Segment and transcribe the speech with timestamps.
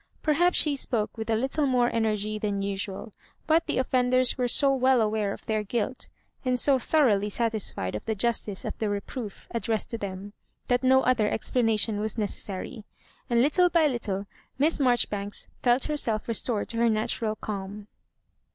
[0.23, 3.13] Perhaps she spoke with a little more energy than usual;
[3.45, 6.09] but the offenders were so well aware of their guilt,
[6.43, 10.33] and so* tho roughly satisfied of the justice of the reproof ad dressed to them,
[10.69, 12.83] that no other explanation was necessary;
[13.29, 14.25] and little by little.
[14.57, 17.87] Miss Marjon banks felt herself restored to her natural calm.